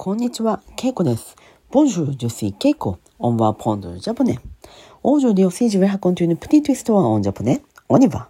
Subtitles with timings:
[0.00, 1.34] こんにちは、ケイコです。
[1.72, 2.98] Bonjour, je suis Keiko.
[3.18, 4.38] On va prendre le japonais.
[5.02, 7.60] Aujourd'hui aussi, je vais raconter une petite histoire en japonais.
[7.88, 8.28] On y va.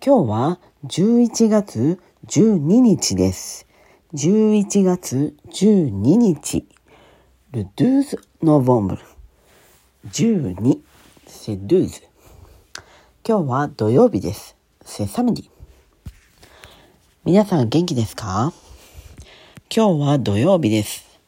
[0.00, 1.98] 今日は11月
[2.28, 3.66] 12日です。
[4.14, 6.64] 11月12日。
[7.52, 8.98] Le 12 novembre.
[10.12, 10.78] 12.
[11.26, 12.04] C'est 12.
[13.26, 14.54] 今日は土曜日です。
[14.84, 15.50] C'est samedi.
[17.24, 18.52] 皆さん元気ですか
[19.74, 21.18] 今日は土曜日です。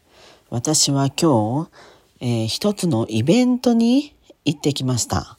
[0.50, 1.70] 私は今日、
[2.20, 4.14] えー一つのイベントに
[4.44, 5.38] 行ってきました。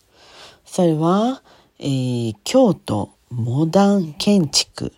[0.65, 1.43] それは、
[1.77, 4.91] えー京都モダン建築、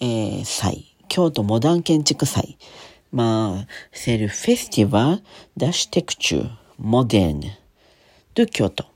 [0.00, 0.96] えー祭。
[1.06, 2.58] 京都モダン建築祭。
[3.12, 5.22] まあ、c'est le festival
[5.56, 6.50] d'architecture
[6.80, 7.52] moderne
[8.34, 8.86] de 京都。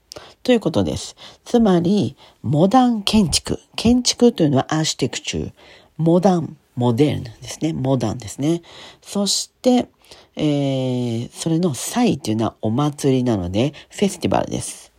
[0.43, 1.15] ということです。
[1.45, 3.61] つまり、モダン建築。
[3.77, 5.53] 建築というのはアーシテクチュー。
[5.97, 7.73] モダン、モデルンですね。
[7.73, 8.63] モダンですね。
[9.01, 9.89] そして、
[10.37, 14.93] えー、それの祭というのはお祭りなので、フェスティバルです。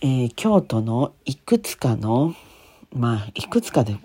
[0.00, 2.34] えー京都のいくつかの、
[2.94, 3.96] まあ、いくつかで、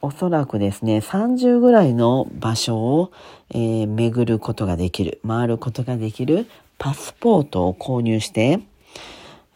[0.00, 3.12] おそらくですね、30ぐらいの場所を、
[3.50, 6.46] えー巡ることができる、回ることができる
[6.78, 8.60] パスポートを購入して、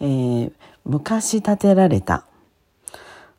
[0.01, 0.53] えー
[0.85, 2.27] 昔建てられた、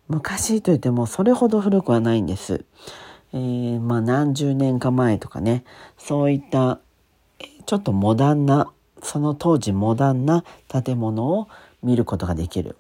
[0.07, 2.65] 昔といってもそれほど古くはないんです。
[3.33, 5.63] えーまあ何十年か前とかね、
[5.97, 6.79] そういった
[7.65, 11.47] ちょっとモダンな、その当時モダンな建物を
[11.81, 12.75] 見ることができる。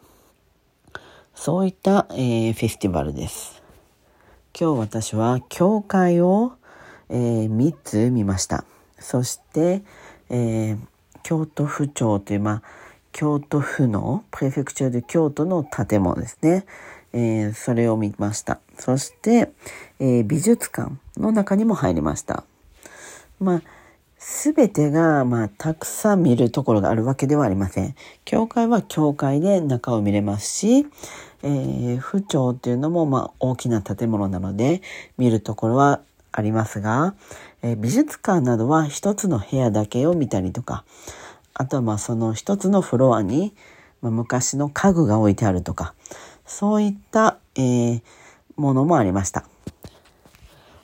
[1.33, 3.63] そういった、えーフェスティバルです。
[4.59, 6.53] 今日私は教会を、
[7.09, 8.65] えー3つ見ました。
[8.99, 9.83] そして、
[10.29, 10.77] えー
[11.23, 12.61] 京都府庁という、まあ、
[13.13, 16.65] 京都府のプレフェクチャーで京都の建物ですね。
[17.13, 18.59] えーそれを見ました。
[18.77, 19.51] そして、
[19.99, 22.43] えー美術館の中にも入りました。
[23.39, 23.61] まあ、
[24.17, 27.95] すべてが、まあ、たくさん見るところがあるわけではありません。
[28.25, 30.87] 教会は教会で中を見れますし、
[31.43, 34.81] えー府庁っていうのも、まあ、大きな建物なので、
[35.19, 37.13] 見るところはありますが、
[37.61, 40.83] えー美術館などは一つの部屋だけを見たりとか、
[41.53, 43.53] あとはまあその一つのフロアに、
[44.01, 45.93] まあ、昔の家具が置いてあるとか、
[46.45, 48.01] そういった、えー
[48.55, 49.45] ものもありました。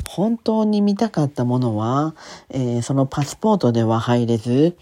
[0.05, 2.15] 本当に見たかったものは、
[2.49, 4.75] えーそのパスポートでは入れず、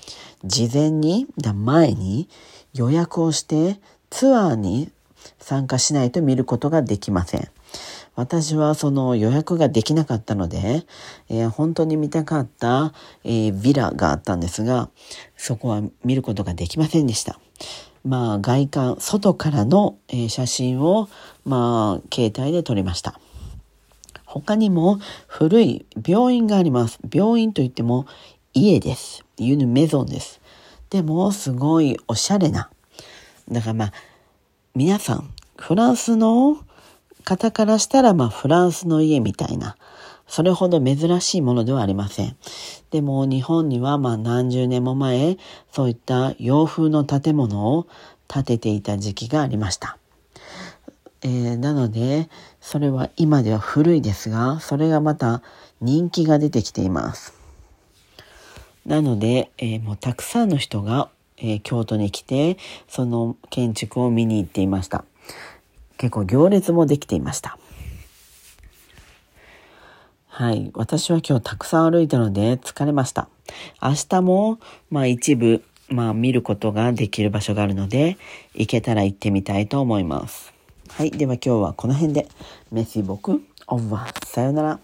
[0.45, 2.29] 事前に、前に
[2.73, 4.91] 予約をしてツアーに
[5.39, 7.49] 参加しないと見ることができません。
[8.17, 10.87] 私はその予約ができなかったので、
[11.29, 12.91] えー本当に見たかった、
[13.23, 14.89] えーヴィラがあったんですが、
[15.37, 17.39] そこは見ることができませんでした。
[18.03, 21.09] まあ外観、外からの、えー写真を、
[21.45, 23.19] まあ携帯で撮りました。
[24.25, 26.97] 他にも古い病院があります。
[27.13, 28.07] 病院といっても
[28.55, 29.23] 家です。
[29.37, 30.41] ユヌメゾンです。
[30.89, 32.71] でもすごいおしゃれな。
[33.47, 33.93] だからまあ
[34.73, 36.57] 皆さんフランスの
[37.27, 39.75] 方からしたらまあフランスの家みたいな。
[40.29, 42.37] それほど珍しいものではありません。
[42.89, 45.37] でも日本にはまあ何十年も前
[45.73, 47.87] そういった洋風の建物を
[48.29, 49.97] 建てていた時期がありました。
[51.21, 52.29] えーなので、
[52.61, 55.41] それは今では古いですが、それがまた
[55.81, 57.33] 人気が出てきています。
[58.85, 62.57] なので、えーもうたくさんの人が、えー京都に来て、
[62.87, 65.03] その建築を見に行っていました。
[65.97, 67.57] 結構行列もできていました。
[70.27, 70.69] はい。
[70.75, 73.27] 私は今日たくさん歩いたので疲れました。
[73.81, 74.59] 明日も、
[74.91, 78.17] まあ一部、まあ見ることができる場所があるので、
[78.53, 80.53] 行けたら行ってみたいと思います。
[80.89, 81.11] はい。
[81.11, 82.27] では今日はこの辺で。
[82.71, 84.25] メシボク、オンバー。
[84.27, 84.79] さよなら。